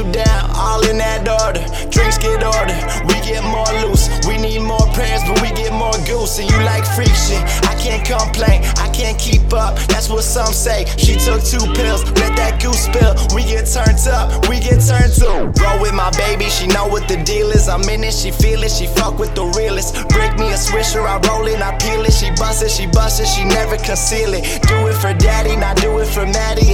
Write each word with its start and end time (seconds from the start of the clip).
you 0.00 0.12
down, 0.12 0.50
all 0.54 0.80
in 0.88 0.98
that 0.98 1.28
order. 1.28 1.64
Drinks 1.90 2.18
get 2.18 2.42
ordered, 2.42 2.80
we 3.08 3.16
get 3.20 3.44
more 3.44 3.68
loose. 3.84 4.08
We 4.26 4.36
need 4.38 4.60
more 4.60 4.86
prayers, 4.96 5.22
but 5.26 5.40
we 5.42 5.50
get 5.52 5.72
more 5.72 5.96
goose. 6.06 6.38
And 6.38 6.48
you 6.50 6.56
like 6.64 6.84
freak 6.96 7.12
shit, 7.12 7.42
I 7.68 7.74
can't 7.76 8.04
complain, 8.04 8.64
I 8.80 8.88
can't 8.92 9.18
keep 9.18 9.52
up. 9.52 9.76
That's 9.88 10.08
what 10.08 10.24
some 10.24 10.52
say. 10.52 10.86
She 10.96 11.16
took 11.16 11.42
two 11.44 11.64
pills, 11.74 12.04
let 12.20 12.36
that 12.36 12.60
goose 12.62 12.84
spill. 12.88 13.14
We 13.34 13.44
get 13.44 13.66
turned 13.68 14.00
up, 14.08 14.48
we 14.48 14.60
get 14.60 14.80
turned 14.80 15.12
to. 15.20 15.52
Roll 15.60 15.78
with 15.80 15.94
my 15.94 16.10
baby, 16.16 16.48
she 16.48 16.66
know 16.66 16.86
what 16.86 17.08
the 17.08 17.18
deal 17.22 17.50
is. 17.50 17.68
I'm 17.68 17.84
in 17.88 18.04
it, 18.04 18.14
she 18.14 18.30
feel 18.30 18.62
it, 18.62 18.72
she 18.72 18.86
fuck 18.86 19.18
with 19.18 19.34
the 19.34 19.44
realest. 19.56 20.08
Break 20.08 20.38
me 20.38 20.52
a 20.52 20.58
swisher, 20.58 21.04
I 21.04 21.20
roll 21.28 21.46
it, 21.46 21.60
I 21.60 21.76
peel 21.78 22.04
it. 22.04 22.12
She 22.12 22.30
bust 22.36 22.62
it, 22.62 22.70
she 22.70 22.86
bust 22.86 23.20
it, 23.20 23.26
she 23.26 23.44
never 23.44 23.76
conceal 23.76 24.32
it. 24.34 24.44
Do 24.68 24.76
it 24.88 24.96
for 24.96 25.12
daddy, 25.14 25.56
not 25.56 25.76
do 25.76 25.98
it 25.98 26.06
for 26.06 26.24
Maddie. 26.24 26.69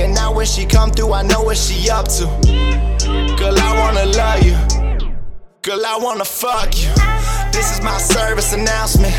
When 0.46 0.54
she 0.54 0.64
come 0.64 0.92
through, 0.92 1.12
I 1.12 1.22
know 1.22 1.42
what 1.42 1.56
she 1.56 1.90
up 1.90 2.06
to. 2.18 2.24
Girl, 3.36 3.58
I 3.58 3.70
wanna 3.80 4.06
love 4.14 4.44
you. 4.44 4.54
Girl, 5.62 5.84
I 5.84 5.98
wanna 6.00 6.24
fuck 6.24 6.70
you. 6.80 6.88
This 7.50 7.72
is 7.74 7.82
my 7.82 7.98
service 7.98 8.52
announcement. 8.52 9.12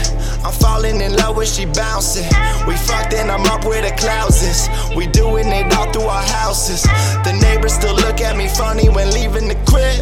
I'm 0.45 0.53
falling 0.53 1.02
in 1.02 1.17
love 1.17 1.36
when 1.36 1.45
she 1.45 1.66
bouncing. 1.66 2.23
We 2.66 2.78
fucked 2.78 3.14
and 3.14 3.30
I'm 3.30 3.45
up 3.48 3.66
where 3.66 3.81
the 3.81 3.94
clouds 3.98 4.42
is. 4.42 4.70
We 4.95 5.05
doing 5.08 5.48
it 5.50 5.73
all 5.73 5.92
through 5.92 6.03
our 6.03 6.23
houses. 6.23 6.83
The 7.25 7.38
neighbors 7.42 7.73
still 7.73 7.95
look 7.95 8.22
at 8.22 8.38
me 8.38 8.48
funny 8.48 8.88
when 8.88 9.11
leaving 9.11 9.50
the 9.50 9.59
crib. 9.67 10.00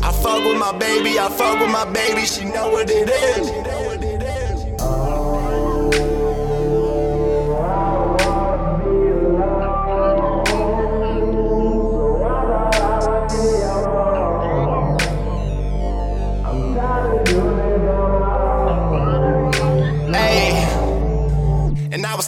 I 0.00 0.12
fuck 0.12 0.44
with 0.44 0.60
my 0.60 0.78
baby, 0.78 1.18
I 1.18 1.28
fuck 1.28 1.58
with 1.58 1.72
my 1.72 1.90
baby, 1.90 2.24
she 2.24 2.44
know 2.44 2.68
what 2.68 2.88
it 2.88 3.10
is. 3.10 3.83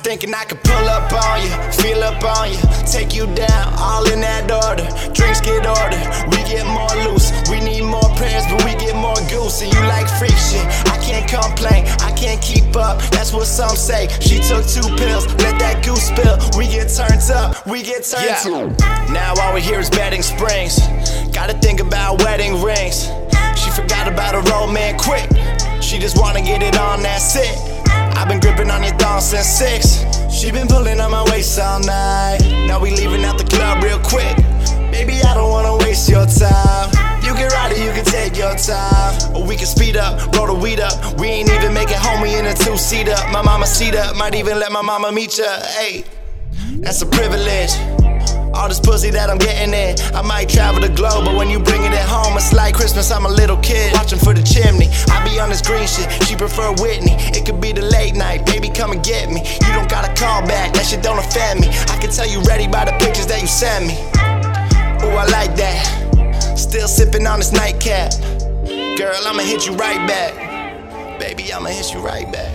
Thinking 0.06 0.32
I 0.32 0.44
could 0.44 0.62
pull 0.62 0.86
up 0.86 1.10
on 1.10 1.42
you, 1.42 1.50
feel 1.82 1.98
up 2.04 2.22
on 2.22 2.52
you, 2.54 2.62
take 2.86 3.12
you 3.12 3.26
down, 3.34 3.74
all 3.74 4.06
in 4.06 4.20
that 4.20 4.46
order. 4.46 4.86
Drinks 5.10 5.40
get 5.42 5.66
ordered, 5.66 6.06
we 6.30 6.38
get 6.46 6.62
more 6.62 6.94
loose. 7.10 7.34
We 7.50 7.58
need 7.58 7.82
more 7.82 8.06
prayers, 8.14 8.46
but 8.46 8.62
we 8.62 8.78
get 8.78 8.94
more 8.94 9.18
goose. 9.26 9.66
And 9.66 9.74
you 9.74 9.80
like 9.90 10.06
freak 10.06 10.38
shit, 10.38 10.62
I 10.86 10.96
can't 11.02 11.26
complain, 11.26 11.90
I 12.06 12.14
can't 12.14 12.40
keep 12.40 12.76
up. 12.76 13.02
That's 13.10 13.32
what 13.34 13.50
some 13.50 13.74
say. 13.74 14.06
She 14.22 14.38
took 14.38 14.62
two 14.70 14.86
pills, 14.94 15.26
let 15.42 15.58
that 15.58 15.82
goose 15.82 16.06
spill. 16.06 16.38
We 16.54 16.70
get 16.70 16.86
turned 16.86 17.26
up, 17.34 17.66
we 17.66 17.82
get 17.82 18.06
turned 18.06 18.30
Yeah. 18.30 18.46
to. 18.46 19.10
Now 19.10 19.34
all 19.42 19.54
we 19.54 19.60
hear 19.60 19.81
is 19.81 19.91
betting 19.91 20.22
springs. 20.22 20.78
Gotta 21.34 21.58
think 21.58 21.81
about 21.81 22.22
wedding 22.22 22.62
rings. 22.62 23.10
She 23.58 23.70
forgot 23.75 24.06
about 24.06 24.38
a 24.38 24.42
road 24.54 24.70
man 24.70 24.97
quick. 24.98 25.26
She 25.82 25.98
just 25.98 26.16
wanna 26.16 26.42
get 26.42 26.62
it 26.62 26.78
on, 26.78 27.02
that's 27.02 27.34
it. 27.34 27.75
On 29.16 29.22
since 29.22 29.47
six. 29.47 30.04
She 30.31 30.53
been 30.53 30.69
pulling 30.69 31.00
on 31.00 31.10
my 31.10 31.25
waist 31.31 31.59
all 31.59 31.81
night. 31.81 32.37
Now 32.69 32.78
we 32.78 32.91
leaving 32.91 33.25
out 33.25 33.38
the 33.38 33.44
club 33.44 33.82
real 33.82 33.99
quick. 33.99 34.37
Baby, 34.93 35.22
I 35.25 35.32
don't 35.32 35.49
wanna 35.49 35.75
waste 35.78 36.06
your 36.06 36.27
time. 36.27 36.91
You 37.25 37.32
can 37.32 37.49
ride 37.49 37.72
it, 37.72 37.78
you 37.78 37.93
can 37.93 38.05
take 38.05 38.37
your 38.37 38.55
time. 38.56 39.34
Or 39.34 39.43
we 39.43 39.56
can 39.56 39.65
speed 39.65 39.97
up, 39.97 40.37
roll 40.37 40.49
the 40.49 40.55
weed 40.55 40.81
up. 40.81 41.19
We 41.19 41.28
ain't 41.28 41.49
even 41.49 41.72
make 41.72 41.88
it 41.88 41.97
home, 41.97 42.21
we 42.21 42.34
in 42.34 42.44
a 42.44 42.53
two 42.53 42.76
seater. 42.76 43.16
My 43.32 43.41
mama 43.41 43.66
seat 43.66 43.94
up, 43.94 44.16
might 44.16 44.34
even 44.34 44.59
let 44.59 44.71
my 44.71 44.82
mama 44.82 45.10
meet 45.10 45.38
ya. 45.38 45.62
Hey, 45.65 46.05
that's 46.81 47.00
a 47.00 47.06
privilege. 47.06 47.72
All 48.53 48.69
this 48.69 48.81
pussy 48.81 49.09
that 49.12 49.31
I'm 49.31 49.38
getting 49.38 49.72
in. 49.72 49.97
I 50.15 50.21
might 50.21 50.50
travel 50.50 50.82
the 50.82 50.91
globe, 50.91 51.25
but 51.25 51.37
when 51.37 51.49
you 51.49 51.59
bringing 51.59 51.93
it 51.93 52.05
home, 52.05 52.37
it's 52.37 52.53
like 52.53 52.75
Christmas. 52.75 53.10
I'm 53.10 53.25
a 53.25 53.31
little 53.31 53.56
kid 53.65 53.94
watching 53.94 54.19
for 54.19 54.34
the 54.34 54.43
chimney. 54.43 54.75
This 55.48 55.62
green 55.62 55.86
shit. 55.86 56.10
She 56.24 56.36
prefer 56.36 56.72
Whitney. 56.74 57.14
It 57.32 57.46
could 57.46 57.60
be 57.60 57.72
the 57.72 57.82
late 57.82 58.14
night. 58.14 58.44
Baby, 58.46 58.68
come 58.68 58.92
and 58.92 59.02
get 59.02 59.30
me. 59.30 59.42
You 59.66 59.72
don't 59.72 59.88
gotta 59.88 60.12
call 60.14 60.42
back. 60.46 60.74
That 60.74 60.86
shit 60.86 61.02
don't 61.02 61.18
offend 61.18 61.60
me. 61.60 61.68
I 61.68 61.98
can 62.00 62.10
tell 62.10 62.26
you 62.26 62.40
ready 62.42 62.66
by 62.66 62.84
the 62.84 62.92
pictures 62.98 63.26
that 63.26 63.40
you 63.40 63.46
send 63.46 63.86
me. 63.86 63.94
Ooh, 65.06 65.16
I 65.16 65.26
like 65.30 65.54
that. 65.56 66.58
Still 66.58 66.88
sipping 66.88 67.26
on 67.26 67.38
this 67.38 67.52
nightcap. 67.52 68.12
Girl, 68.98 69.20
I'ma 69.24 69.42
hit 69.42 69.66
you 69.66 69.74
right 69.74 70.06
back. 70.08 70.34
Baby, 71.20 71.52
I'ma 71.52 71.68
hit 71.68 71.92
you 71.94 72.00
right 72.00 72.30
back. 72.32 72.52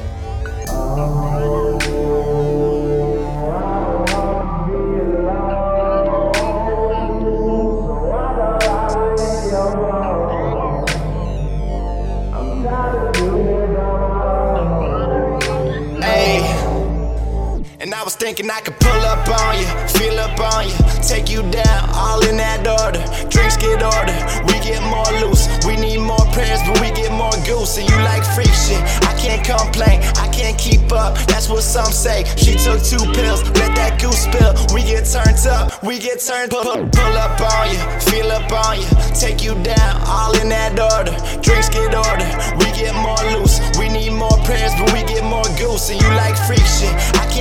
Thinking 18.21 18.51
I 18.51 18.61
could 18.61 18.79
pull 18.79 19.01
up 19.09 19.25
on 19.27 19.57
you, 19.57 19.65
feel 19.97 20.19
up 20.19 20.37
on 20.37 20.69
you, 20.69 20.77
take 21.01 21.27
you 21.27 21.41
down, 21.49 21.89
all 21.89 22.21
in 22.29 22.37
that 22.37 22.61
order. 22.61 23.01
Drinks 23.33 23.57
get 23.57 23.81
ordered, 23.81 24.21
we 24.45 24.61
get 24.61 24.77
more 24.93 25.09
loose. 25.25 25.49
We 25.65 25.73
need 25.73 26.05
more 26.05 26.21
prayers, 26.29 26.61
but 26.69 26.77
we 26.85 26.93
get 26.93 27.09
more 27.09 27.33
goose. 27.49 27.81
And 27.81 27.89
you 27.89 27.97
like 28.05 28.21
freak 28.37 28.53
shit, 28.53 28.77
I 29.09 29.17
can't 29.17 29.41
complain, 29.41 30.05
I 30.21 30.29
can't 30.29 30.53
keep 30.53 30.93
up. 30.93 31.17
That's 31.25 31.49
what 31.49 31.65
some 31.65 31.89
say. 31.89 32.21
She 32.37 32.61
took 32.61 32.85
two 32.85 33.01
pills, 33.17 33.41
let 33.57 33.73
that 33.73 33.97
goose 33.97 34.29
spill. 34.29 34.53
We 34.69 34.85
get 34.85 35.09
turned 35.09 35.41
up, 35.49 35.81
we 35.81 35.97
get 35.97 36.21
turned 36.21 36.53
pull, 36.53 36.61
pull, 36.61 36.85
pull 36.93 37.15
up 37.17 37.41
on 37.41 37.73
you, 37.73 37.81
feel 38.05 38.29
up 38.29 38.45
on 38.53 38.77
you, 38.77 38.89
take 39.17 39.41
you 39.41 39.57
down, 39.65 39.97
all 40.05 40.37
in 40.37 40.49
that 40.53 40.77
order. 40.77 41.17
Drinks 41.41 41.73
get 41.73 41.89
ordered, 41.89 42.29
we 42.61 42.69
get 42.77 42.93
more 42.93 43.17
loose. 43.33 43.57
We 43.81 43.89
need 43.89 44.13
more 44.13 44.37
prayers, 44.45 44.77
but 44.77 44.93
we 44.93 45.01
get 45.09 45.25
more 45.25 45.49
goose. 45.57 45.89
And 45.89 45.97
you 45.97 46.09
like 46.21 46.37
freak 46.45 46.61
shit, 46.69 46.93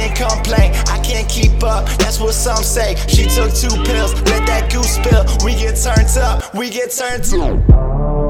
can't 0.09 0.17
complain, 0.17 0.73
I 0.87 0.99
can't 1.05 1.29
keep 1.29 1.63
up. 1.63 1.87
That's 1.99 2.21
what 2.21 2.35
some 2.35 2.63
say. 2.63 2.97
She 3.09 3.25
took 3.25 3.53
two 3.53 3.69
pills, 3.85 4.15
let 4.23 4.47
that 4.47 4.71
goose 4.73 4.95
spill. 4.97 5.25
We 5.45 5.53
get 5.55 5.77
turned 5.77 6.17
up, 6.19 6.55
we 6.55 6.71
get 6.71 6.91
turned 6.91 7.25
to. 7.25 8.30